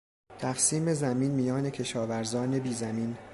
[0.39, 3.17] تقسیم زمین میان کشاورزان بیزمین